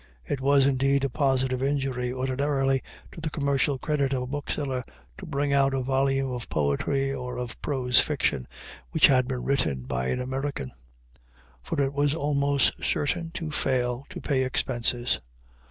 [0.25, 4.83] It was, indeed, a positive injury, ordinarily, to the commercial credit of a bookseller
[5.19, 8.47] to bring out a volume of poetry or of prose fiction
[8.89, 10.71] which had been written by an American;
[11.61, 15.19] for it was almost certain to fail to pay expenses.